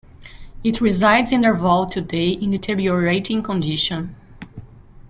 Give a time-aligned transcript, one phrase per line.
[0.63, 4.15] It resides in their vault today in deteriorating condition.